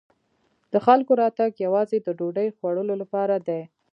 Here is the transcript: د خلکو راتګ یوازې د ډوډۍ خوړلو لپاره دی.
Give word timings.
د 0.71 0.75
خلکو 0.85 1.11
راتګ 1.21 1.51
یوازې 1.65 1.97
د 2.01 2.07
ډوډۍ 2.17 2.47
خوړلو 2.57 2.95
لپاره 3.01 3.35
دی. 3.47 3.61